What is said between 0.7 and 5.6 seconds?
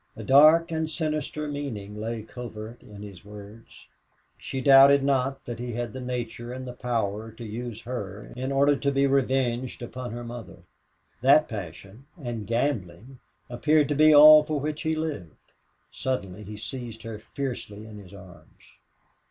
and sinister meaning lay covert in his words. She doubted not that